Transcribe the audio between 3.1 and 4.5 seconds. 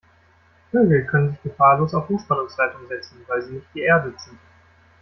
weil sie nicht geerdet sind.